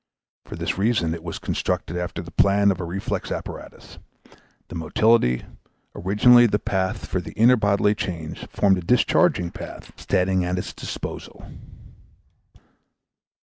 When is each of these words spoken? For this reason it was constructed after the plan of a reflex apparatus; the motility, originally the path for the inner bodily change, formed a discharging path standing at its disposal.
For 0.45 0.55
this 0.55 0.79
reason 0.79 1.13
it 1.13 1.21
was 1.23 1.37
constructed 1.37 1.95
after 1.95 2.23
the 2.23 2.31
plan 2.31 2.71
of 2.71 2.81
a 2.81 2.85
reflex 2.85 3.31
apparatus; 3.31 3.99
the 4.67 4.73
motility, 4.73 5.45
originally 5.93 6.47
the 6.47 6.57
path 6.57 7.05
for 7.05 7.21
the 7.21 7.33
inner 7.33 7.55
bodily 7.55 7.93
change, 7.93 8.47
formed 8.47 8.79
a 8.79 8.81
discharging 8.81 9.51
path 9.51 9.91
standing 9.97 10.43
at 10.43 10.57
its 10.57 10.73
disposal. 10.73 11.45